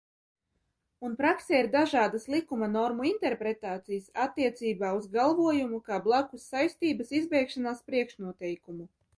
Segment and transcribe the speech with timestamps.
[1.07, 8.93] Un praksē ir dažādas likuma normu interpretācijas attiecībā uz galvojumu kā blakussaistības izbeigšanās priekšnoteikumu.